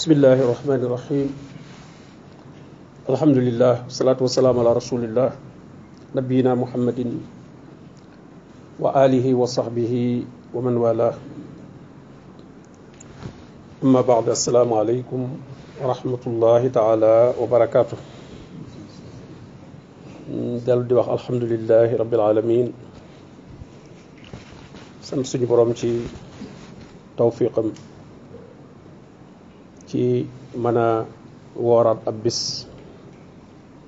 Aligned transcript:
بسم 0.00 0.16
الله 0.16 0.38
الرحمن 0.40 0.80
الرحيم. 0.80 1.28
الحمد 3.04 3.36
لله 3.36 3.84
والصلاة 3.84 4.16
والسلام 4.16 4.56
على 4.56 4.72
رسول 4.80 5.04
الله 5.04 5.30
نبينا 6.16 6.56
محمد 6.56 7.20
وآله 8.80 9.26
وصحبه 9.36 9.92
ومن 10.56 10.74
والاه. 10.80 11.14
أما 13.84 14.00
بعد 14.00 14.32
السلام 14.32 14.72
عليكم 14.72 15.20
ورحمة 15.84 16.22
الله 16.26 16.62
تعالى 16.72 17.14
وبركاته. 17.36 18.00
dellu 20.64 20.88
di 20.88 20.96
wax 20.96 21.12
alhamdulilahi 21.12 22.00
rabbil 22.00 22.24
alamin 22.24 22.72
sant 25.04 25.28
suñu 25.28 25.44
borom 25.44 25.76
ci 29.90 30.22
mën 30.54 30.76
a 30.78 31.02
wooraat 31.58 32.06
ab 32.06 32.16
bis 32.22 32.66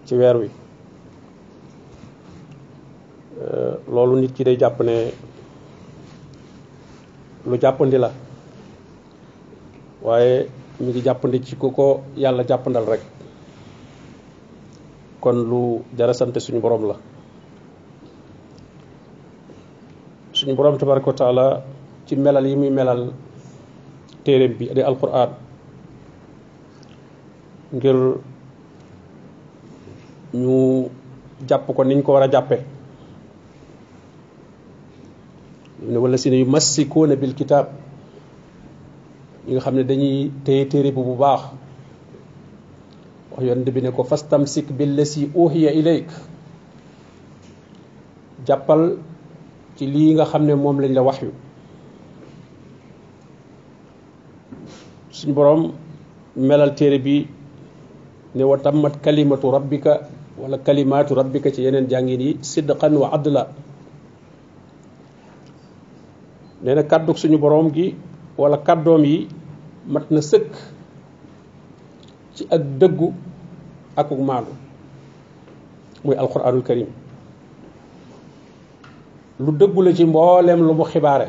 ci 0.06 0.14
weer 0.18 0.34
wi. 0.42 0.48
Loolu 3.94 4.18
nit 4.20 4.32
ki 4.34 4.42
day 4.44 4.56
jàpp 4.58 4.78
ne 4.82 4.96
lu 7.46 7.56
jàppandi 7.62 7.98
la. 8.02 8.10
Waaye 10.02 10.48
mi 10.82 10.90
ngi 10.90 11.00
jàppandi 11.06 11.38
ci 11.46 11.54
ku 11.56 11.70
ko 11.70 11.86
yàlla 12.16 12.42
rek. 12.90 13.02
Kon 15.22 15.36
lu 15.50 15.84
jara 15.96 16.12
sant 16.12 16.34
suñu 16.44 16.60
borom 16.60 16.82
la. 16.90 16.96
Suñu 20.32 20.54
borom 20.56 20.78
tabaraka 20.78 21.06
wa 21.06 21.12
taala 21.14 21.46
ci 22.06 22.16
melal 22.16 22.46
yi 22.46 22.56
muy 22.56 22.70
melal 22.70 23.12
téeréem 24.24 24.52
bi 24.58 24.66
di 24.74 24.82
alquran 24.82 25.30
ngir 27.72 27.96
ñu 30.34 30.88
jàpp 31.48 31.66
ko 31.76 31.82
niñ 31.84 32.02
ko 32.02 32.12
war 32.12 32.22
a 32.22 32.28
jàppe 32.30 32.56
ne 35.82 35.98
wala 35.98 36.16
si 36.18 36.30
yu 36.30 36.46
bil 37.16 37.34
kitaab 37.34 37.66
ñi 39.46 39.52
nga 39.54 39.60
xam 39.60 39.74
ne 39.74 39.82
dañuy 39.84 40.30
téye 40.44 40.66
téere 40.68 40.92
bu 40.92 41.02
bu 41.02 41.16
baax. 41.16 41.42
Wax 43.32 43.42
yonent 43.44 43.70
bi 43.74 43.80
ne 43.82 43.90
ko 43.90 44.04
fastamsik 44.04 44.70
billasi 44.70 45.30
uhiya 45.34 45.72
ilayk. 45.72 46.08
Jàppal 48.46 48.98
ci 49.76 49.86
lii 49.86 50.14
nga 50.14 50.24
lañ 50.80 50.92
la 50.94 51.02
wax 51.02 51.22
yu. 51.22 51.30
Suñu 55.10 55.32
boroom 55.34 55.72
melal 56.36 56.74
téere 56.74 56.98
bi 56.98 57.26
ne 58.34 58.42
wa 58.44 58.56
tammat 58.58 59.00
kalimatu 59.04 59.50
rabbika 59.50 60.08
wala 60.40 60.58
kalimaatu 60.58 61.14
rabbika 61.14 61.52
ci 61.52 61.62
yeneen 61.64 61.86
jàngin 61.88 62.20
yi 62.20 62.30
sidqan 62.40 62.94
wa 62.96 63.12
adla. 63.12 63.48
Nee 66.62 66.74
na 66.74 66.82
kàddug 66.82 67.16
suñu 67.18 67.38
boroom 67.38 67.68
gi 67.74 67.94
wala 68.38 68.56
kàddoom 68.58 69.04
yi 69.04 69.28
mat 69.86 70.06
na 70.10 70.20
sëkk 70.20 70.50
ci 72.34 72.42
ak 72.50 72.62
dëggu 72.80 73.08
akuk 73.96 74.20
maandu 74.20 74.52
muy 76.04 76.16
alquranul 76.16 76.62
karim 76.62 76.88
lu 79.40 79.50
dëggu 79.52 79.80
la 79.82 79.92
ci 79.94 80.04
mbooleem 80.04 80.60
lu 80.62 80.72
mu 80.74 80.84
xibaare. 80.84 81.28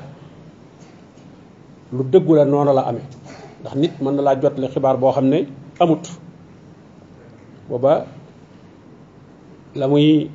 Lu 1.93 2.03
dëggu 2.03 2.33
la 2.35 2.45
noonu 2.45 2.73
la 2.73 2.81
amee. 2.89 3.05
Ndax 3.61 3.75
nit 3.75 3.93
mën 4.01 4.11
na 4.15 4.21
laa 4.21 4.35
jotle 4.41 4.67
xibaar 4.69 4.97
boo 4.97 5.11
xam 5.11 5.25
ne 5.29 5.47
amut. 5.79 6.03
Booba 7.69 8.05
la 9.75 9.87
muy 9.87 10.29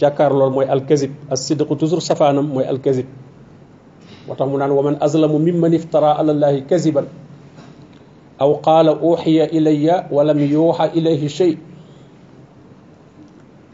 jàkkaar 0.00 0.32
lool 0.32 0.50
mooy 0.52 0.66
alkazib 0.68 1.10
as 1.30 1.40
sidqu 1.46 1.76
toujours 1.76 2.04
safaanam 2.06 2.46
mooy 2.48 2.64
alkazib. 2.64 3.06
Moo 4.26 4.34
tax 4.36 4.48
mu 4.50 4.56
naan 4.58 4.70
wa 4.72 4.82
man 4.82 4.96
azlamu 5.00 5.38
mimman 5.38 5.72
iftara 5.74 6.12
ala 6.18 6.32
kaziban 6.68 7.06
aw 8.38 8.50
qaala 8.64 8.92
uxiya 9.10 9.50
ilayya 9.50 10.06
walam 10.10 10.38
yuuxa 10.38 10.92
ilayhi 10.94 11.28
shay. 11.28 11.52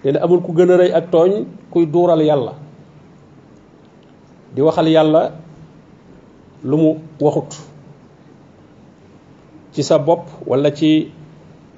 Nee 0.04 0.12
na 0.12 0.20
amul 0.24 0.40
ku 0.42 0.52
gën 0.52 0.70
a 0.72 0.76
rëy 0.76 0.92
ak 0.98 1.10
tooñ 1.10 1.44
kuy 1.70 1.86
duural 1.86 2.22
yàlla. 2.22 2.54
Di 4.54 4.60
waxal 4.62 4.88
yàlla 4.88 5.22
lu 6.64 6.76
mu 6.76 6.90
waxut 7.20 7.52
ci 9.72 9.82
sa 9.82 9.98
bopp 9.98 10.26
wala 10.46 10.70
ci 10.74 11.12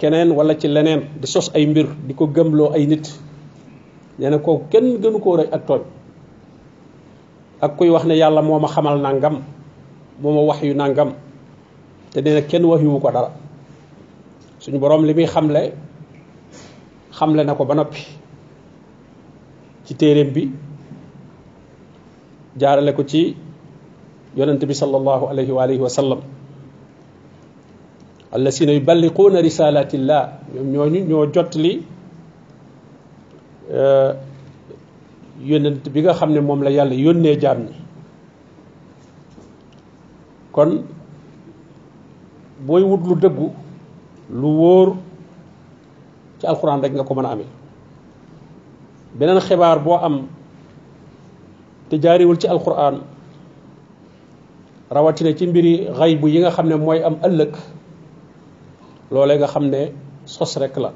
keneen 0.01 0.33
wala 0.33 0.57
ci 0.57 0.67
leneen 0.69 1.01
di 1.21 1.27
sos 1.29 1.53
ay 1.55 1.67
mbir 1.69 1.87
di 2.09 2.15
ko 2.17 2.27
gëmloo 2.27 2.73
ay 2.73 2.87
nit. 2.89 3.05
Nee 4.19 4.31
na 4.31 4.39
kooku 4.41 4.65
kenn 4.73 4.97
gënu 5.03 5.19
koo 5.21 5.37
rëy 5.37 5.49
ak 5.53 5.63
tooñ. 5.69 5.83
Ak 7.61 7.77
kuy 7.77 7.91
wax 7.93 8.05
ne 8.09 8.17
yàlla 8.17 8.43
moo 8.43 8.59
ma 8.59 8.69
xamal 8.69 8.97
nangam 9.01 9.45
moo 10.21 10.33
ma 10.33 10.41
wax 10.49 10.63
yu 10.63 10.75
nangam 10.75 11.13
te 12.13 12.21
nee 12.21 12.35
na 12.35 12.41
kenn 12.43 12.65
wax 12.65 12.81
yu 12.83 12.99
ko 13.01 13.11
dara. 13.11 13.31
Suñu 14.61 14.79
boroom 14.81 15.05
li 15.05 15.15
muy 15.15 15.27
xamle 15.27 15.73
xamle 17.13 17.45
na 17.45 17.55
ko 17.55 17.65
ba 17.65 17.75
noppi. 17.75 18.01
Ci 19.85 19.95
téeréem 19.95 20.33
bi 20.33 20.51
jaarale 22.57 22.93
ko 22.95 23.03
ci 23.05 23.37
bi 24.37 24.75
sallallahu 24.75 25.27
alayhi 25.29 25.53
wa 25.53 25.63
alihi 25.63 25.81
wa 25.81 25.89
sallam 25.89 26.21
allasina 28.33 28.73
yuballiquuna 28.73 29.41
risalatillah. 29.43 30.23
Ñoom 30.55 30.67
ñooñu 30.73 31.01
ñoo 31.09 31.27
jot 31.35 31.55
li 31.57 31.83
yónnent 35.41 35.89
bi 35.93 36.01
nga 36.03 36.13
xam 36.15 36.31
ne 36.33 36.41
moom 36.41 36.63
la 36.63 36.71
yàlla 36.71 36.95
yónnee 36.95 37.37
jaam 37.41 37.59
ñi. 37.67 37.75
Kon 40.53 40.85
booy 42.67 42.83
wut 42.83 43.03
lu 43.09 43.15
dëggu 43.17 43.49
lu 44.31 44.49
wóor 44.59 44.97
ci 46.39 46.47
alxuraan 46.47 46.83
rek 46.83 46.93
nga 46.93 47.05
ko 47.05 47.15
mën 47.15 47.25
a 47.27 47.31
amee. 47.33 47.47
Beneen 49.15 49.41
xibaar 49.41 49.79
boo 49.81 49.97
am 49.97 50.27
te 51.89 51.97
jaariwul 51.99 52.39
ci 52.39 52.47
alxuraan 52.47 53.01
rawatina 54.91 55.33
ci 55.37 55.47
mbiri 55.47 55.89
xaybu 55.99 56.29
yi 56.29 56.41
nga 56.41 56.51
xam 56.51 56.67
ne 56.69 56.75
mooy 56.77 57.03
am 57.03 57.17
ëllëg 57.23 57.55
loolee 59.11 59.39
nga 59.39 59.47
xam 59.47 59.65
ne 59.71 59.93
sos 60.25 60.57
rek 60.57 60.77
la 60.77 60.91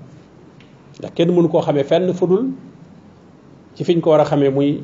ndax 0.98 1.12
kenn 1.16 1.30
mënu 1.34 1.48
koo 1.48 1.60
xamee 1.62 1.84
fenn 1.84 2.12
fudul 2.14 2.44
ci 3.75 3.84
fiñ 3.84 4.00
ko 4.00 4.10
war 4.10 4.20
a 4.20 4.25
xamee 4.25 4.50
muy 4.50 4.82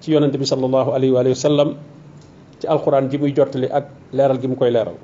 ci 0.00 0.12
yonante 0.12 0.36
bi 0.38 0.46
sallallahu 0.46 0.90
alayhi 0.96 1.12
wa 1.12 1.34
sallam 1.34 1.70
ci 2.60 2.66
alxuraan 2.66 3.08
ji 3.10 3.18
muy 3.18 3.32
jottali 3.36 3.66
ak 3.68 3.84
leeral 4.12 4.38
gi 4.40 4.48
mu 4.48 4.56
koy 4.56 4.70
leeral 4.70 4.94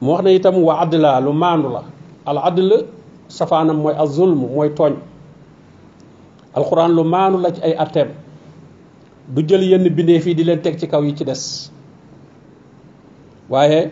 mu 0.00 0.10
wax 0.12 0.24
itam 0.30 0.56
wa 0.62 0.80
adla 0.80 1.20
lu 1.20 1.32
maandu 1.32 1.68
la 1.68 1.82
al 2.26 2.38
adl 2.38 2.70
safaanam 3.28 3.76
mooy 3.82 3.94
al 3.94 4.08
zulm 4.08 4.38
mooy 4.54 4.70
tooñ 4.78 4.94
alxuraan 6.54 6.92
lu 6.94 7.02
maandu 7.04 7.38
la 7.42 7.50
ci 7.52 7.60
ay 7.62 7.74
atteem 7.78 8.08
du 9.28 9.42
jël 9.48 9.62
yenn 9.62 9.88
bindee 9.88 10.20
fii 10.20 10.34
di 10.34 10.44
leen 10.44 10.60
teg 10.62 10.78
ci 10.78 10.86
kaw 10.86 11.02
yi 11.02 11.14
ci 11.16 11.24
des 11.24 11.70
waaye 13.50 13.90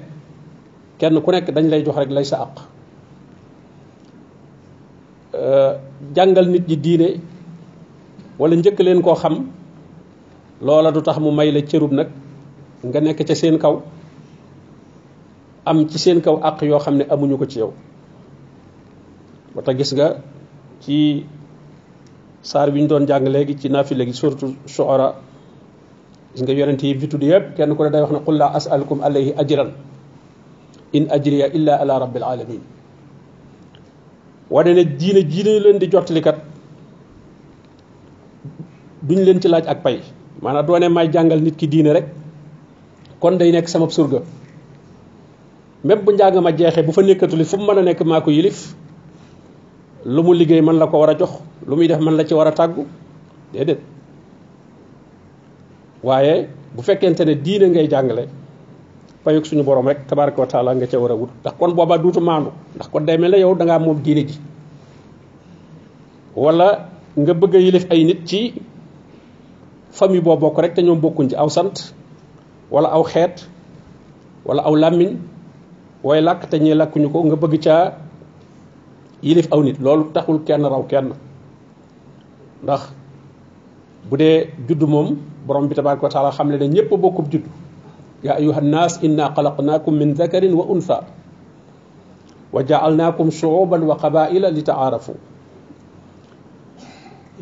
kenn 0.98 1.20
ku 1.22 1.30
nekk 1.30 1.50
dañ 1.54 1.66
lay 1.68 1.82
jox 1.84 1.96
rek 1.96 2.10
lay 2.10 2.24
sa 2.24 2.36
àq. 2.44 2.54
Jàngal 6.14 6.46
nit 6.48 6.64
ñi 6.68 6.76
diine 6.76 7.08
wala 8.38 8.54
njëkk 8.56 8.78
leen 8.80 9.02
koo 9.02 9.14
xam 9.14 9.46
loola 10.62 10.90
du 10.92 11.00
tax 11.02 11.18
mu 11.18 11.30
may 11.30 11.50
la 11.52 11.60
cërub 11.60 11.92
nag 11.92 12.08
nga 12.84 13.00
nekk 13.00 13.24
ca 13.26 13.34
seen 13.34 13.58
kaw 13.58 13.82
am 15.66 15.88
ci 15.88 15.98
seen 15.98 16.20
kaw 16.20 16.36
àq 16.42 16.62
yoo 16.62 16.78
xam 16.78 16.96
ne 16.96 17.04
amuñu 17.10 17.36
ko 17.38 17.46
ci 17.46 17.58
yow. 17.58 17.72
Ba 19.54 19.62
tax 19.62 19.76
gis 19.78 19.92
nga 19.94 20.16
ci 20.80 21.26
saar 22.42 22.70
bi 22.70 22.80
ñu 22.82 22.86
doon 22.86 23.06
jàng 23.06 23.26
léegi 23.28 23.58
ci 23.58 23.68
naafi 23.68 23.94
léegi 23.94 24.12
surtout 24.12 24.54
shuara 24.66 25.14
gis 26.34 26.42
nga 26.42 26.52
yonent 26.52 26.82
yi 26.82 26.94
fi 26.98 27.08
tudd 27.08 27.22
yëpp 27.22 27.56
kenn 27.56 27.74
ku 27.76 27.82
ne 27.82 27.90
day 27.90 28.00
wax 28.02 28.12
ne 28.12 28.18
qul 28.24 28.36
laa 28.36 28.52
asalukum 28.54 29.00
alayhi 29.02 29.32
ajran 29.36 29.70
in 30.94 31.06
ajriya 31.10 31.50
illa 31.54 31.76
ala 31.82 31.98
rabbil 32.00 32.22
alamin. 32.24 32.60
Wane 34.50 34.72
ne 34.74 34.84
diine 34.84 35.22
diine 35.32 35.58
leen 35.64 35.78
di 35.78 35.86
jottalikat 35.90 36.38
duñ 39.06 39.20
leen 39.26 39.40
ci 39.40 39.48
laaj 39.48 39.66
ak 39.66 39.82
pay. 39.82 40.00
Maanaam 40.42 40.66
doone 40.66 40.88
may 40.88 41.08
jàngal 41.12 41.40
nit 41.42 41.56
ki 41.56 41.66
diine 41.68 41.92
rek 41.92 42.06
kon 43.20 43.36
day 43.38 43.50
nekk 43.52 43.68
sama 43.68 43.88
surga. 43.90 44.22
Même 45.84 46.00
bu 46.04 46.12
njàng 46.12 46.40
ma 46.42 46.50
jeexee 46.56 46.82
bu 46.86 46.92
fa 46.92 47.02
nekkatuli 47.02 47.44
fu 47.44 47.56
mu 47.56 47.66
mën 47.66 47.78
a 47.78 47.82
nekk 47.82 48.00
maa 48.04 48.20
ko 48.20 48.30
yilif. 48.30 48.74
Lu 50.04 50.22
mu 50.22 50.32
liggéey 50.34 50.60
man 50.62 50.78
la 50.78 50.86
ko 50.86 50.98
war 50.98 51.10
a 51.10 51.14
jox 51.18 51.30
lu 51.66 51.76
muy 51.76 51.86
def 51.88 52.00
man 52.00 52.16
la 52.16 52.24
ci 52.24 52.34
war 52.34 52.46
a 52.46 52.52
tàggu. 52.52 52.86
Déedéet. 53.52 53.80
Waaye 56.02 56.48
bu 56.74 56.82
fekkente 56.82 57.24
ne 57.24 57.34
diine 57.34 57.68
ngay 57.68 57.88
jàngale 57.90 58.28
payuk 59.24 59.48
suñu 59.48 59.64
borom 59.64 59.88
rek 59.88 60.04
tabaraka 60.06 60.36
wa 60.40 60.46
taala 60.46 60.74
nga 60.76 60.86
ca 60.86 60.98
war 61.00 61.12
a 61.12 61.16
wut. 61.16 61.30
Ndax 61.40 61.54
kon 61.58 61.72
booba 61.74 61.96
duutu 61.98 62.20
maandu 62.20 62.50
ndax 62.76 62.88
kon 62.92 63.04
day 63.08 63.16
mel 63.18 63.34
yow 63.40 63.54
da 63.56 63.64
ngaa 63.64 63.78
moom 63.80 63.98
diine 64.04 64.22
ji. 64.28 64.36
Wala 66.36 66.88
nga 67.16 67.32
bëgg 67.34 67.54
a 67.56 67.58
yilif 67.58 67.86
ay 67.90 68.04
nit 68.04 68.20
ci 68.28 68.52
famille 69.90 70.20
boo 70.22 70.36
bokk 70.36 70.58
rek 70.60 70.74
te 70.74 70.82
ñoom 70.82 71.00
bokkuñ 71.00 71.28
ci 71.30 71.36
aw 71.36 71.48
sant 71.48 71.94
wala 72.70 72.88
aw 72.92 73.02
xeet 73.02 73.48
wala 74.44 74.62
aw 74.62 74.74
làmmiñ. 74.76 75.16
Way 76.04 76.20
làkk 76.20 76.48
te 76.50 76.58
ñi 76.60 76.74
làkkuñu 76.74 77.08
ko 77.12 77.24
nga 77.24 77.36
bëgg 77.36 77.66
yilif 79.24 79.48
aw 79.50 79.62
nit. 79.62 79.80
Loolu 79.80 80.12
taxul 80.12 80.44
kenn 80.44 80.62
raw 80.68 80.82
kenn. 80.84 81.12
Ndax 82.62 82.92
bu 84.10 84.16
judd 84.68 84.82
moom 84.84 85.16
borom 85.46 85.68
bi 85.68 85.74
tabaraka 85.74 86.02
wa 86.02 86.10
taala 86.12 86.30
xam 86.30 86.50
ne 86.50 86.56
ne 86.58 86.66
ñépp 86.68 86.90
bokkub 86.92 87.32
judd 87.32 87.44
ya 88.24 88.34
ayuha 88.40 88.60
nnas 88.60 88.98
inna 89.06 89.30
xalaqnakum 89.36 89.94
min 90.00 90.14
dakarin 90.14 90.54
wa 90.54 90.64
untha 90.64 90.98
wa 92.52 92.62
jaalnakum 92.62 93.30
shuuban 93.30 93.82
wa 93.84 93.96
qabaila 94.02 94.50
li 94.50 94.62
taarafu 94.62 95.14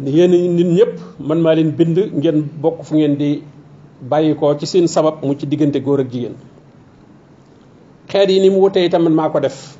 yéen 0.05 0.33
man 1.21 1.39
maa 1.45 1.55
leen 1.55 1.71
bind 1.79 1.99
ngeen 2.19 2.39
bokk 2.63 2.83
fu 2.87 2.95
ngeen 2.97 3.17
di 3.21 3.31
bàyyi 4.11 4.35
ko 4.35 4.55
ci 4.59 4.67
seen 4.67 4.87
sabab 4.89 5.23
mu 5.23 5.35
ci 5.39 5.47
diggante 5.47 5.79
góor 5.81 6.01
ak 6.01 6.09
jigéen. 6.11 6.35
Xeet 8.11 8.31
yi 8.31 8.41
ni 8.41 8.51
mu 8.51 8.59
wutee 8.65 8.85
itam 8.87 9.03
man 9.05 9.15
maa 9.15 9.29
ko 9.31 9.39
def 9.41 9.77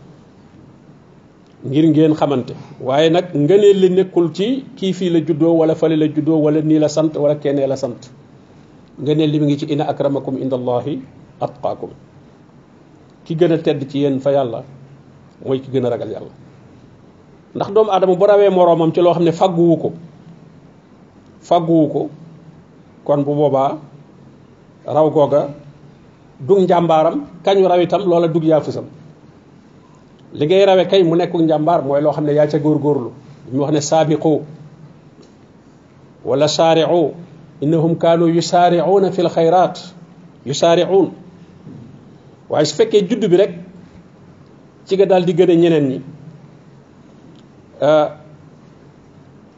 ngir 1.67 1.85
ngeen 1.91 2.15
xamante. 2.15 2.55
Waaye 2.81 3.11
nag 3.11 3.35
ngëneel 3.35 3.79
li 3.83 3.89
nekkul 3.91 4.33
ci 4.37 4.65
kii 4.77 4.93
fii 4.93 5.11
la 5.11 5.21
juddoo 5.27 5.55
wala 5.61 5.75
fale 5.75 5.97
la 5.97 6.07
juddoo 6.07 6.39
wala 6.45 6.61
nii 6.61 6.79
la 6.79 6.89
sant 6.89 7.13
wala 7.17 7.35
kennee 7.35 7.67
la 7.67 7.77
sant. 7.77 8.01
Ngëneel 9.01 9.31
li 9.31 9.39
mu 9.41 9.47
ngi 9.47 9.57
ci 9.59 9.67
inna 9.73 9.85
akramakum 9.89 10.37
inda 10.39 10.57
allahi 10.57 11.01
atqaakum. 11.41 11.91
Ki 13.25 13.35
gën 13.37 13.53
a 13.53 13.59
tedd 13.59 13.89
ci 13.91 13.99
yéen 13.99 14.21
fa 14.21 14.31
yàlla 14.33 14.63
mooy 15.45 15.61
ki 15.61 15.71
gën 15.71 15.85
a 15.87 15.91
ragal 15.91 16.11
yàlla. 16.11 16.33
Ndax 17.55 17.71
doomu 17.73 17.91
aadama 17.91 18.15
bu 18.17 18.27
rawee 18.27 18.51
moroomam 18.51 18.93
ci 18.93 19.01
loo 19.01 19.13
xam 19.15 19.25
ne 19.25 19.33
fàgguwu 19.33 19.77
ko 19.81 19.93
fàgguwu 21.43 21.89
ko 21.93 22.09
kon 23.05 23.23
bu 23.25 23.35
boobaa 23.35 23.79
raw 24.87 25.11
googa 25.11 25.49
dug 26.41 26.59
njàmbaaram 26.61 27.25
kañu 27.45 27.67
raw 27.69 27.81
itam 27.81 28.03
loola 28.09 28.29
dug 28.29 28.45
yaafusam. 28.45 28.85
Li 30.33 30.47
ngay 30.47 30.65
rawe 30.65 30.87
kay 30.89 31.03
mu 31.05 31.15
nekku 31.17 31.39
njàmbaar 31.43 31.83
mooy 31.85 32.01
loo 32.03 32.13
xam 32.13 32.25
ne 32.25 32.33
yaa 32.33 32.47
ca 32.47 32.59
góorgóorlu. 32.59 33.11
Ñu 33.53 33.61
wax 33.61 33.73
ne 33.73 33.81
saabiqu 33.81 34.41
wala 36.25 36.49
saari'u 36.49 37.13
innahum 37.63 37.95
kaanu 37.97 38.27
yusaari'uuna 38.29 39.13
fi 39.15 39.23
lxayraat 39.23 39.77
yusaari'uun 40.47 41.09
waaye 42.51 42.67
su 42.67 42.75
fekkee 42.77 43.07
judd 43.09 43.25
bi 43.31 43.37
rek 43.39 43.53
ci 44.87 44.97
nga 44.97 45.07
daal 45.07 45.25
di 45.25 45.33
gën 45.33 45.51
ñeneen 45.63 45.87
ñi 45.89 45.99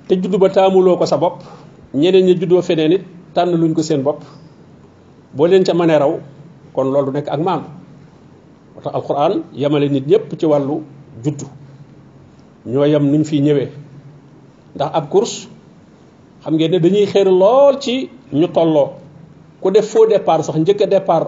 te 0.09 0.15
judd 0.21 0.37
ba 0.39 0.49
taamuloo 0.53 0.97
ko 1.01 1.07
sa 1.07 1.17
bopp 1.17 1.41
ñeneen 1.95 2.25
ñi 2.27 2.35
juddoo 2.41 2.63
feneen 2.63 2.93
it 2.93 3.05
tànn 3.35 3.57
luñ 3.57 3.73
ko 3.75 3.83
seen 3.83 4.03
bopp 4.03 4.21
boo 5.35 5.47
leen 5.47 5.65
ca 5.65 5.75
mënee 5.75 5.99
raw 5.99 6.13
kon 6.75 6.93
loolu 6.93 7.11
nekk 7.13 7.29
ak 7.29 7.41
maam 7.41 7.63
moo 8.75 8.91
alquran 8.93 9.43
yamale 9.53 9.89
nit 9.89 10.07
ñëpp 10.07 10.37
ci 10.39 10.47
wàllu 10.47 10.83
juddu 11.25 11.47
ñoo 12.67 12.85
yem 12.85 13.05
nuñ 13.11 13.25
ndax 14.75 14.91
ab 14.93 15.09
course 15.09 15.49
xam 16.45 16.55
ngeen 16.55 16.71
ne 16.71 16.79
dañuy 16.79 17.07
xéer 17.07 17.27
lool 17.27 17.79
ci 17.81 18.09
ñu 18.33 18.47
tolloo. 18.49 18.89
Ku 19.61 19.71
def 19.73 19.89
faux 19.89 20.07
départ 20.07 20.45
sax 20.45 20.57
njëkk 20.61 20.83
a 20.83 20.87
départ 20.87 21.27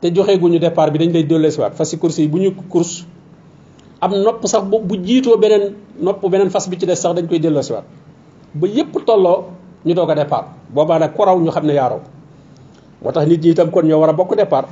te 0.00 0.10
joxe 0.14 0.34
guñu 0.38 0.58
départ 0.58 0.90
bi 0.90 0.98
dañ 0.98 1.12
lay 1.12 1.22
delloosiwaat 1.24 1.74
fas 1.78 1.84
si 1.88 1.96
course 1.98 2.18
yi 2.18 2.26
bu 2.28 2.38
ñu 2.38 2.50
course 2.68 3.06
am 4.00 4.10
nopp 4.22 4.46
sax 4.46 4.64
bu 4.64 4.78
bu 4.82 4.96
jiitoo 5.04 5.36
beneen 5.38 5.74
nopp 6.00 6.26
beneen 6.28 6.50
fas 6.50 6.66
bi 6.68 6.76
ci 6.78 6.86
des 6.86 6.96
sax 6.96 7.14
dañ 7.14 7.28
koy 7.28 7.38
delloosiwaat 7.38 7.84
ba 8.54 8.66
yépp 8.66 9.04
tolloo 9.06 9.44
ñu 9.86 9.94
doog 9.94 10.10
a 10.10 10.14
départ. 10.14 10.44
Boobaa 10.74 10.98
nag 10.98 11.14
ku 11.14 11.22
raw 11.24 11.38
ñu 11.38 11.50
xam 11.50 11.66
ne 11.66 11.72
yaa 11.74 12.00
moo 13.02 13.12
tax 13.12 13.26
nit 13.28 13.40
ñi 13.44 13.50
itam 13.50 13.70
kon 13.70 13.82
ñoo 13.86 14.00
war 14.00 14.10
a 14.10 14.12
bokk 14.12 14.34
départ. 14.36 14.66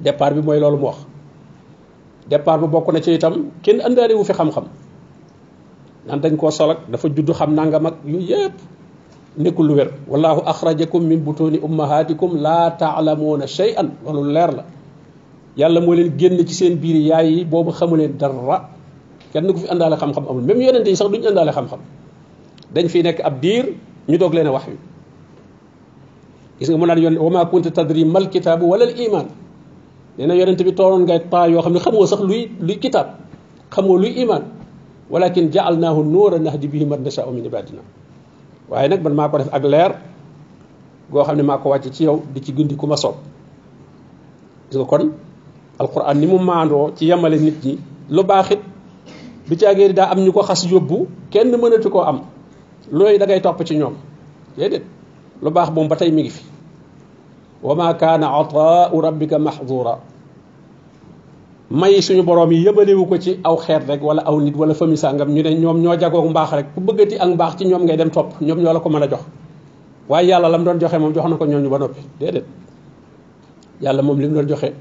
Départ 0.00 0.34
bi 0.34 0.40
mooy 0.40 0.58
loolu 0.58 0.76
mu 0.78 0.84
wax. 0.86 0.96
Départ 2.28 2.58
bu 2.58 2.66
bokk 2.68 2.92
na 2.92 3.00
ci 3.02 3.12
itam 3.14 3.50
kenn 3.62 3.80
àndaale 3.80 4.14
wu 4.14 4.24
fi 4.24 4.32
xam-xam 4.32 4.64
naan 6.06 6.20
dañ 6.20 6.36
koo 6.36 6.50
solak 6.50 6.78
dafa 6.90 7.08
judd 7.08 7.30
xam 7.32 7.54
nangam 7.54 7.86
ak 7.86 7.96
yu 8.04 8.18
yépp 8.20 8.54
nekkul 9.38 9.66
lu 9.66 9.74
wér 9.74 9.90
wallahu 10.08 10.40
axrajakum 10.46 11.02
min 11.02 11.20
butuni 11.24 11.58
ummahatikum 11.58 12.36
laa 12.38 12.70
taalamuuna 12.70 13.46
shay'an 13.46 13.90
loolu 14.04 14.30
leer 14.32 14.50
la 14.54 14.64
yàlla 15.56 15.80
moo 15.80 15.94
leen 15.94 16.12
génn 16.18 16.38
ci 16.46 16.54
seen 16.54 16.76
biir 16.76 16.96
yaay 16.96 17.26
yi 17.32 17.44
boobu 17.44 17.70
xamu 17.72 17.96
leen 17.96 18.16
dara 18.18 18.70
kenn 19.32 19.50
ku 19.52 19.58
fi 19.58 19.66
àndaale 19.68 19.96
xam-xam 19.96 20.24
amul 20.30 20.42
même 20.42 20.60
yonente 20.62 20.88
yi 20.90 20.96
sax 20.96 21.10
duñu 21.10 21.26
àndaale 21.28 21.50
xam-xam 21.52 21.80
dañ 22.74 22.88
fi 22.88 23.02
nekk 23.02 23.20
ab 23.20 23.40
diir 23.40 23.74
ñu 24.08 24.16
doog 24.18 24.34
leen 24.34 24.48
wax 24.48 24.66
yu 24.70 24.76
gis 26.58 26.68
nga 26.70 26.78
mu 26.78 26.86
naan 26.86 26.98
yon 27.02 27.16
wa 27.18 27.30
ma 27.30 27.44
kunta 27.50 27.70
tadri 27.70 28.04
mal 28.04 28.28
kitaabu 28.30 28.66
wala 28.70 28.84
al 28.86 28.94
iman 28.94 29.26
nee 30.18 30.26
na 30.26 30.34
yonente 30.34 30.62
bi 30.64 30.72
toonoon 30.74 31.02
ngay 31.04 31.20
temps 31.30 31.50
yoo 31.50 31.62
xam 31.62 31.72
ne 31.74 31.80
xamoo 31.80 32.06
sax 32.06 32.20
luy 32.22 32.46
luy 32.60 32.78
kitaab 32.78 33.08
xamoo 33.74 33.98
luy 33.98 34.14
iman 34.22 34.42
ولكن 35.10 35.50
جعلناه 35.50 35.96
نورا 36.02 36.38
نهدي 36.38 36.66
به 36.66 36.84
من 36.84 37.04
نشاء 37.04 37.30
من 37.30 37.44
عبادنا. 37.44 37.82
واي 38.68 38.88
نك 38.88 38.98
بان 38.98 39.14
ماكو 39.14 39.38
ديف 39.38 39.54
اك 39.54 39.64
لير 39.64 39.92
غو 41.12 41.24
خامني 41.24 41.42
ماكو 41.42 41.68
واتي 41.68 41.90
تي 41.90 42.04
يو 42.04 42.20
دي 42.34 42.40
تي 42.40 42.52
غندي 42.52 42.74
كوما 42.74 42.96
سوب. 42.96 43.14
جو 44.72 44.84
كون 44.84 45.12
القرآن 45.80 46.16
نيمو 46.16 46.38
ماندو 46.38 46.88
تي 46.96 47.08
يمالي 47.08 47.38
نيت 47.38 47.60
جي 47.62 47.78
لو 48.10 48.22
باخيت 48.22 48.58
بي 49.48 49.56
تي 49.56 49.70
اغيري 49.70 49.92
دا 49.92 50.12
ام 50.12 50.18
نيكو 50.18 50.42
خاص 50.42 50.64
يوبو 50.64 51.06
كين 51.30 51.60
مناتو 51.60 51.90
كو 51.90 52.02
ام. 52.02 52.20
لوي 52.92 53.18
داغي 53.18 53.40
توپ 53.40 53.62
تي 53.62 53.76
نيوم. 53.76 53.96
ديدت 54.56 54.82
لو 55.42 55.50
باخ 55.50 55.70
بوم 55.70 55.88
باتاي 55.88 56.10
ميغي 56.10 56.28
في. 56.28 56.42
وما 57.62 57.92
كان 57.92 58.24
عطاء 58.24 59.00
ربك 59.00 59.34
محظورا. 59.34 60.00
May 61.74 61.98
suñu 62.06 62.22
borom 62.22 62.50
yi 62.52 62.62
yëbalewu 62.66 63.04
ko 63.10 63.16
ci 63.18 63.40
aw 63.42 63.56
xeet 63.58 63.82
rek 63.88 64.00
wala 64.02 64.22
aw 64.30 64.38
nit 64.40 64.54
wala 64.56 64.74
famille 64.74 64.96
sàngam 64.96 65.28
ñu 65.34 65.42
ne 65.42 65.50
ñoom 65.58 65.78
ñoo 65.82 65.96
jagoog 65.98 66.30
mbaax 66.30 66.50
rek 66.52 66.66
ku 66.74 66.80
bëggati 66.80 67.16
ak 67.18 67.28
mbaax 67.34 67.52
ci 67.58 67.64
ñoom 67.66 67.82
ngay 67.84 67.96
dem 67.96 68.10
topp 68.10 68.40
ñoom 68.40 68.58
ñoo 68.62 68.72
la 68.72 68.80
ko 68.80 68.88
mën 68.88 69.02
a 69.02 69.08
jox 69.10 69.22
waaye 70.08 70.28
yàlla 70.28 70.48
lam 70.48 70.62
doon 70.64 70.78
joxe 70.80 70.98
moom 70.98 71.12
jox 71.14 71.26
na 71.28 71.36
ko 71.36 71.44
ñooñu 71.46 71.68
ba 71.68 71.78
noppi 71.78 72.00
déedéet 72.20 72.44
yàlla 73.80 74.02
moom 74.02 74.20
li 74.20 74.28
mu 74.28 74.34
doon 74.34 74.48
joxe 74.48 74.72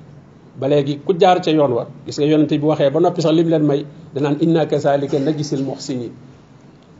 ba 0.60 0.68
léegi 0.68 1.00
ku 1.06 1.14
jaar 1.20 1.42
ca 1.42 1.50
yoon 1.52 1.72
wa 1.74 1.88
gis 2.06 2.18
nga 2.20 2.28
yonente 2.28 2.58
bi 2.60 2.66
waxee 2.66 2.90
ba 2.92 3.00
noppi 3.00 3.22
sax 3.22 3.32
lim 3.34 3.50
leen 3.50 3.64
may 3.66 3.86
danaan 4.14 4.38
inna 4.42 4.66
kazalika 4.66 5.18
najsil 5.20 5.64
muhsinin 5.64 6.12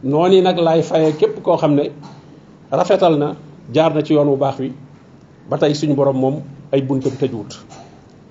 noonu 0.04 0.42
nag 0.42 0.58
laay 0.58 0.82
fayee 0.82 1.14
képp 1.20 1.44
koo 1.44 1.58
xam 1.58 1.76
ne 1.76 1.92
rafetal 2.72 3.18
na 3.18 3.36
jaar 3.72 3.94
na 3.94 4.02
ci 4.02 4.14
yoon 4.14 4.28
wu 4.28 4.38
baax 4.38 4.58
wi 4.60 4.74
ba 5.50 5.58
tey 5.58 5.74
suñu 5.76 5.94
borom 5.96 6.18
moom 6.18 6.36
ay 6.72 6.82
buntam 6.82 7.12
tëjuwut 7.14 7.52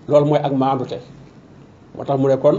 loolu 0.08 0.26
mooy 0.26 0.40
ak 0.42 0.52
maandute 0.52 0.98
moo 1.96 2.04
tax 2.04 2.18
mu 2.20 2.28
ne 2.28 2.36
kon 2.36 2.58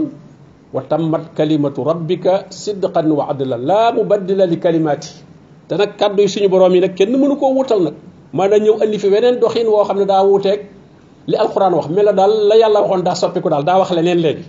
wa 0.74 0.82
tammat 0.82 1.34
kalimatu 1.36 1.84
rabbika 1.84 2.46
sidqan 2.50 3.10
wa 3.12 3.26
adlan 3.30 3.62
laa 3.64 3.92
mubaddila 3.92 4.46
li 4.46 4.56
kalimaati 4.58 5.10
te 5.68 5.74
nag 5.76 5.96
kàddu 5.96 6.22
yi 6.22 6.28
suñu 6.28 6.48
borom 6.48 6.74
yi 6.74 6.80
nag 6.80 6.94
kenn 6.94 7.12
mënu 7.16 7.36
koo 7.36 7.54
wutal 7.54 7.82
nag 7.82 7.94
maanaam 8.32 8.62
ñëw 8.62 8.82
andi 8.82 8.98
fi 8.98 9.08
weneen 9.08 9.38
doxin 9.40 9.66
woo 9.66 9.84
xam 9.84 9.98
ne 9.98 10.04
daa 10.06 10.22
wuuteeg 10.24 10.60
li 11.26 11.36
alquran 11.36 11.74
wax 11.74 11.88
mel 11.88 12.04
na 12.06 12.12
daal 12.12 12.32
la 12.48 12.54
yàlla 12.56 12.80
waxoon 12.82 13.02
daa 13.02 13.14
soppiku 13.14 13.48
daal 13.48 13.64
daa 13.64 13.78
wax 13.78 13.90
leneen 13.92 14.18
léegi 14.18 14.44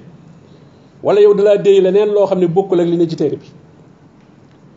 wala 1.03 1.21
yow 1.21 1.33
dalaa 1.33 1.57
déy 1.57 1.81
leneen 1.81 2.09
loo 2.13 2.25
xam 2.25 2.39
ne 2.39 2.47
bokkul 2.47 2.79
ak 2.81 2.87
li 2.87 2.97
ne 2.97 3.05
ci 3.07 3.15
téere 3.15 3.37
bi 3.37 3.45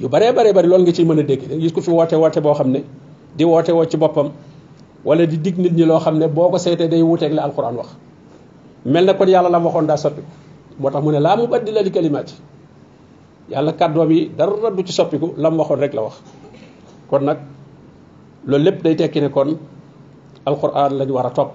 yu 0.01 0.09
baree 0.09 0.33
baree 0.33 0.53
bari 0.53 0.69
loolu 0.69 0.83
nga 0.85 0.93
ciy 0.93 1.05
mën 1.05 1.19
a 1.19 1.23
dégg 1.23 1.43
gis 1.61 1.73
ko 1.73 1.81
fi 1.81 1.91
woote 1.91 2.15
woote 2.17 2.41
boo 2.41 2.55
xam 2.55 2.71
ne 2.71 2.85
di 3.37 3.45
woote 3.45 3.71
woo 3.73 3.85
ci 3.85 3.97
boppam 3.97 4.31
wala 5.05 5.27
di 5.27 5.39
dig 5.39 5.57
nit 5.59 5.73
ñi 5.73 5.85
loo 5.87 5.99
xam 5.99 6.19
ne 6.19 6.29
boo 6.29 6.51
ko 6.51 6.59
seetee 6.59 6.89
day 6.89 7.03
wuuteeg 7.03 7.33
li 7.33 7.39
alquran 7.41 7.75
wax 7.77 7.89
mel 8.93 9.05
na 9.07 9.15
kon 9.15 9.29
yàlla 9.29 9.49
la 9.51 9.59
waxoon 9.59 9.87
daa 9.87 9.97
soppiku 9.97 10.29
moo 10.81 10.91
tax 10.91 11.03
mu 11.05 11.11
ne 11.13 11.21
laa 11.21 11.37
mu 11.37 11.47
baddi 11.47 11.71
la 11.73 11.83
li 11.83 11.91
kalimaati. 11.91 12.35
Yàlla 13.51 13.73
kàddoom 13.73 14.11
yi 14.11 14.31
dara 14.37 14.71
du 14.77 14.83
ci 14.87 14.93
soppiku 14.93 15.35
la 15.37 15.51
mu 15.51 15.59
waxoon 15.59 15.81
rek 15.81 15.93
la 15.95 16.03
wax. 16.03 16.15
Kon 17.11 17.21
nag 17.25 17.39
loolu 18.47 18.65
lépp 18.65 18.83
day 18.83 18.95
tekki 18.97 19.21
ne 19.21 19.29
kon 19.29 19.57
alquran 20.47 20.93
lañ 20.99 21.11
war 21.11 21.27
a 21.27 21.31
topp. 21.31 21.53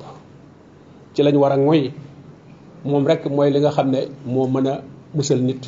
Ci 1.14 1.24
lañ 1.24 1.36
war 1.38 1.52
a 1.52 1.58
ngoy 1.58 1.92
moom 2.86 3.06
rek 3.08 3.26
mooy 3.30 3.50
li 3.52 3.60
nga 3.60 3.72
xam 3.72 3.90
ne 3.92 4.00
moo 4.26 4.48
mën 4.48 4.68
a 4.68 4.82
musal 5.16 5.40
nit. 5.42 5.64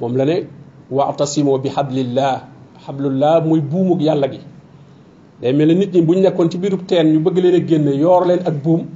Moom 0.00 0.16
la 0.16 0.24
ne 0.24 0.36
waatasimoo 0.90 1.58
bi 1.58 1.68
hablillah. 1.68 2.42
Hablullah 2.86 3.40
muy 3.44 3.60
buumug 3.60 4.00
yàlla 4.02 4.28
gi. 4.32 4.40
Day 5.40 5.52
mel 5.52 5.68
ne 5.68 5.74
nit 5.74 5.92
ñi 5.94 6.02
buñ 6.02 6.18
nekkoon 6.22 6.50
ci 6.50 6.58
biirub 6.58 6.86
teen 6.86 7.12
ñu 7.12 7.20
bëgg 7.20 7.38
leen 7.38 7.54
a 7.54 7.66
génne 7.68 7.92
yoor 7.96 8.26
leen 8.26 8.40
ak 8.46 8.54
buum 8.62 8.86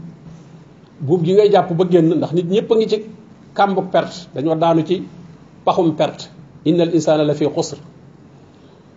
buum 1.01 1.23
gi 1.25 1.33
ngay 1.35 1.51
jàpp 1.51 1.73
ba 1.73 1.85
génn 1.91 2.15
ndax 2.15 2.33
nit 2.33 2.47
ñëpp 2.51 2.71
ngi 2.77 2.87
ci 2.89 2.99
kàmbu 3.55 3.83
perte 3.93 4.27
dañoo 4.35 4.55
daanu 4.55 4.83
ci 4.87 5.03
paxum 5.65 5.95
perte 5.95 6.29
inna 6.65 6.83
al 6.85 6.95
insana 6.95 7.25
la 7.25 7.35
fi 7.35 7.47
xusr 7.47 7.79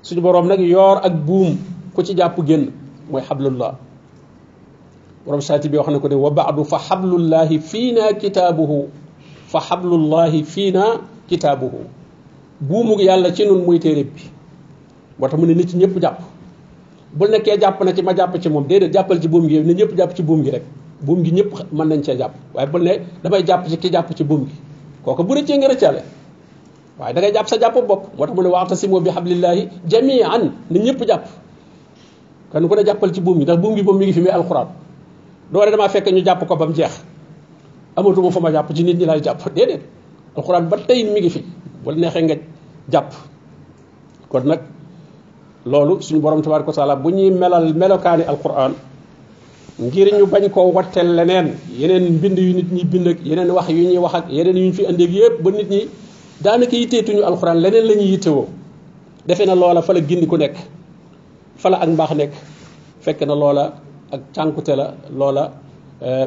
suñu 0.02 0.22
boroom 0.22 0.48
nag 0.48 0.60
yoor 0.60 0.98
ak 1.04 1.14
buum 1.26 1.58
ku 1.94 2.04
ci 2.04 2.14
jàpp 2.16 2.38
génn 2.46 2.72
mooy 3.10 3.22
hablullah 3.30 3.76
borom 5.26 5.42
saati 5.42 5.70
bi 5.70 5.78
wax 5.78 5.88
na 5.90 6.00
ko 6.00 6.08
ne 6.10 6.16
wa 6.16 6.30
baadu 6.32 6.64
fa 6.66 6.78
xablullahi 6.80 7.60
fiina 7.60 8.14
kitaabuhu 8.14 8.88
fa 9.48 9.60
xablullahi 9.60 10.44
fiina 10.44 11.02
kitaabuhu 11.30 11.86
buumug 12.62 13.00
yàlla 13.02 13.34
ci 13.34 13.46
nun 13.46 13.64
muy 13.66 13.80
téere 13.80 14.04
bi 14.04 14.22
moo 15.20 15.30
mu 15.38 15.46
ne 15.46 15.54
nit 15.54 15.74
ñëpp 15.76 16.00
jàpp 16.02 16.20
bul 17.14 17.30
nekkee 17.30 17.58
jàpp 17.60 17.84
na 17.84 17.94
ci 17.94 18.02
ma 18.02 18.14
jàpp 18.16 18.42
ci 18.42 18.50
moom 18.50 18.66
déedéet 18.68 18.94
jàppal 18.94 19.22
ci 19.22 19.28
buum 19.28 19.48
gi 19.48 19.60
ne 19.62 19.74
ñëpp 19.74 19.96
jàpp 19.98 20.16
ci 20.16 20.24
buum 20.24 20.44
gi 20.44 20.50
rek 20.52 20.64
buum 21.02 21.24
gi 21.24 21.32
ñëpp 21.32 21.52
mën 21.74 21.88
nañ 21.88 22.02
cee 22.04 22.18
jàpp. 22.18 22.34
waaye 22.54 22.68
bul 22.70 22.84
ne 22.84 23.00
damay 23.24 23.44
jàpp 23.46 23.68
ci 23.70 23.78
ki 23.78 23.90
jàpp 23.92 24.14
ci 24.16 24.24
buum 24.24 24.46
gi. 24.46 24.54
kooku 25.04 25.24
bu 25.24 25.34
rëccee 25.34 25.58
nga 25.58 25.68
rëccaale. 25.68 26.02
waaye 27.00 27.14
da 27.14 27.22
ngay 27.22 27.34
jàpp 27.34 27.48
sa 27.50 27.58
jàpp 27.60 27.74
bopp. 27.88 28.14
moo 28.18 28.26
tax 28.26 28.36
mu 28.36 28.42
ne 28.44 28.50
wa'tasimu 28.50 29.00
bi 29.02 29.10
hablillahi 29.10 29.70
jami'an. 29.88 30.52
na 30.70 30.80
ñëpp 30.80 31.06
jàpp. 31.08 31.26
kan 32.54 32.68
ku 32.68 32.76
ne 32.76 32.84
jàppal 32.86 33.12
ci 33.14 33.22
buum 33.22 33.38
gi 33.40 33.44
ndax 33.44 33.58
buum 33.60 33.76
gi 33.76 33.84
moom 33.84 33.98
mi 33.98 34.06
ngi 34.06 34.14
fi 34.14 34.22
muy 34.22 34.30
alxuraan. 34.30 34.68
doole 35.52 35.72
damaa 35.72 35.90
fekk 35.90 36.08
ñu 36.12 36.22
jàpp 36.24 36.48
ko 36.48 36.56
ba 36.56 36.66
mu 36.66 36.74
jeex. 36.74 37.02
amatuma 37.96 38.32
fa 38.32 38.40
ma 38.40 38.52
jàpp 38.52 38.74
ci 38.76 38.84
nit 38.84 38.98
ñi 38.98 39.06
laay 39.06 39.22
jàpp. 39.24 39.54
déedéet. 39.56 39.82
alxuraan 40.38 40.68
ba 40.70 40.78
tey 40.78 41.04
mi 41.04 41.20
ngi 41.20 41.30
fi. 41.30 41.44
wala 41.86 41.98
neexee 42.00 42.22
nga 42.24 42.36
jàpp. 42.92 43.14
kon 44.30 44.44
nag 44.46 44.60
loolu 45.66 46.02
suñu 46.02 46.20
borom 46.22 46.42
tabaaraka 46.42 46.70
wa 46.70 46.74
taala 46.76 46.96
bu 46.96 47.10
ñuy 47.12 47.32
melal 47.32 47.74
melokaani 47.74 48.24
alxuraan 48.24 48.74
ngir 49.82 50.08
ñu 50.18 50.26
bañ 50.28 50.50
koo 50.54 50.70
watteel 50.78 51.10
leneen 51.18 51.48
yeneen 51.80 52.06
mbind 52.18 52.38
yu 52.38 52.54
nit 52.54 52.70
ñi 52.72 52.84
bind 52.86 53.08
ak 53.08 53.18
yeneen 53.26 53.50
wax 53.52 53.68
yu 53.70 53.84
ñuy 53.90 53.98
wax 53.98 54.14
ak 54.16 54.26
yeneen 54.30 54.58
yu 54.58 54.66
ñu 54.70 54.74
fi 54.74 54.86
andi 54.90 55.04
ak 55.04 55.12
yëpp 55.12 55.36
ba 55.44 55.50
nit 55.52 55.70
ñi 55.70 55.82
daanaka 56.44 56.76
yitteetuñu 56.78 57.22
alxuraan 57.24 57.58
leneen 57.64 57.86
la 57.90 57.94
ñuy 57.96 58.10
yittewoo 58.14 58.46
defe 59.28 59.44
na 59.46 59.56
loola 59.56 59.82
fa 59.82 59.94
la 59.94 60.02
gindi 60.02 60.28
ku 60.28 60.38
nekk 60.38 60.56
fa 61.58 61.70
la 61.70 61.78
ak 61.84 61.90
mbaax 61.90 62.12
nekk 62.16 62.34
fekk 63.02 63.20
na 63.26 63.36
loola 63.36 63.74
ak 64.12 64.22
cànkute 64.36 64.74
la 64.76 64.94
loola 65.20 65.44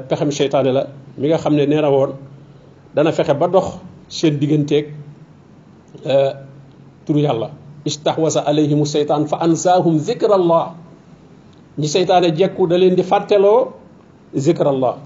pexem 0.09 0.31
seytaane 0.31 0.71
la 0.73 0.83
mi 1.19 1.29
nga 1.29 1.39
xam 1.39 1.55
ne 1.55 1.67
nee 1.67 1.81
na 1.81 1.91
woon 1.91 2.11
dana 2.95 3.13
fexe 3.13 3.35
ba 3.39 3.47
dox 3.49 3.67
seen 4.09 4.39
digganteeg 4.41 4.87
turu 7.07 7.19
yàlla 7.21 7.51
istahwasa 7.85 8.41
alayhimu 8.47 8.87
seytaan 8.87 9.27
fa 9.27 9.37
ansaahum 9.47 9.99
zikrallah 9.99 10.75
ñi 11.79 11.89
seytaane 11.89 12.31
jekku 12.37 12.67
da 12.67 12.77
leen 12.79 12.95
di 12.95 13.03
fàtteloo 13.03 13.73
zikrallah. 14.35 14.97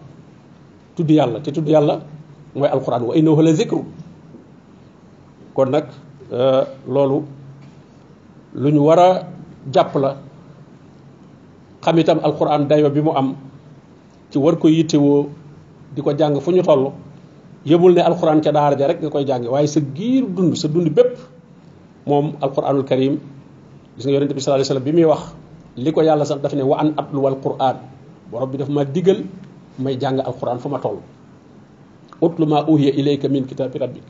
Tudd 0.96 1.10
yàlla 1.10 1.40
te 1.40 1.50
tudd 1.52 1.68
yàlla 1.68 2.00
mooy 2.54 2.68
alquran 2.68 3.02
wa 3.08 3.14
innahu 3.16 3.42
la 3.42 3.52
zikru. 3.54 3.84
Kon 5.54 5.70
nag 5.70 5.86
loolu 6.86 7.24
lu 8.54 8.68
ñu 8.70 8.80
war 8.84 8.98
a 8.98 9.08
la. 9.98 10.16
Xam 11.80 11.96
alquran 12.22 12.68
dayo 12.68 12.90
bi 12.90 13.00
mu 13.00 13.12
am 13.12 13.36
ci 14.30 14.38
war 14.38 14.56
ko 14.58 14.68
yittewoo 14.68 15.28
di 15.94 16.02
ko 16.02 16.12
jàng 16.16 16.40
fu 16.40 16.50
ñu 16.52 16.62
toll. 16.62 16.92
Ne 17.64 18.00
alquran 18.00 18.40
ca 18.42 18.52
daara 18.52 18.76
ja 18.78 18.86
rek 18.88 19.00
nga 19.00 19.10
koy 19.10 19.24
jàng 19.26 19.46
waaye 19.48 19.66
sa 19.66 19.80
giir 19.94 20.24
dund 20.26 20.56
sa 20.56 20.68
dund 20.68 20.88
bépp 20.90 21.16
moom 22.06 22.32
alquranul 22.40 22.84
karim. 22.84 23.18
Gis 23.96 24.04
nga 24.06 24.12
yonente 24.12 24.34
bi 24.34 24.40
sallallahu 24.40 24.62
alayhi 24.62 24.68
wasallam 24.70 24.84
bi 24.84 24.92
muy 24.92 25.04
wax 25.04 25.22
li 25.84 25.90
ko 25.94 26.02
yàlla 26.02 26.24
sax 26.26 26.40
daf 26.42 26.54
ne 26.54 26.62
wa 26.62 26.76
an 26.82 26.94
atlu 27.00 27.18
wal 27.24 27.36
quran 27.44 27.76
borom 28.30 28.50
bi 28.50 28.56
daf 28.58 28.68
ma 28.68 28.84
digal 28.84 29.22
may 29.78 29.94
jàng 29.98 30.18
alquran 30.20 30.58
fu 30.58 30.68
ma 30.68 30.78
toll. 30.78 30.98
utlu 32.20 32.44
ma 32.46 32.66
uhiya 32.66 32.92
ilayka 32.98 33.28
min 33.30 33.46
kitaabi 33.46 33.78
rabbik. 33.78 34.02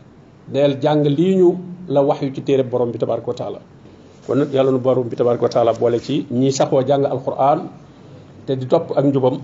Deel 0.49 0.81
jàng 0.81 1.05
lii 1.05 1.35
ñu 1.37 1.51
la 1.89 2.01
wax 2.03 2.23
yu 2.23 2.33
ci 2.35 2.41
téere 2.43 2.63
borom 2.65 2.91
bi 2.91 2.99
tabaraka 2.99 3.29
wa 3.29 3.35
taala. 3.35 3.61
Kon 4.27 4.49
yàlla 4.53 4.71
nu 4.73 4.79
borom 4.81 5.09
bi 5.09 5.17
tabaraka 5.17 5.43
wa 5.45 5.49
taala 5.49 5.73
boole 5.77 5.99
ci 6.01 6.27
ñi 6.31 6.51
saxoo 6.53 6.83
jàng 6.89 7.05
alquran 7.05 7.69
te 8.47 8.57
di 8.57 8.67
topp 8.67 8.97
ak 8.97 9.05
njubam. 9.05 9.37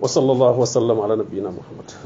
Wa 0.00 0.08
sallallahu 0.08 0.58
wa 0.62 0.66
sallam 0.66 0.96
ala 1.02 1.16
nabiyina 1.16 1.50
muhammad. 1.50 1.88